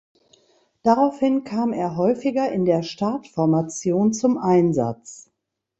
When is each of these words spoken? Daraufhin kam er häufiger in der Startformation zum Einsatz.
Daraufhin 0.81 1.43
kam 1.43 1.73
er 1.73 1.95
häufiger 1.95 2.51
in 2.51 2.65
der 2.65 2.81
Startformation 2.81 4.13
zum 4.13 4.39
Einsatz. 4.39 5.29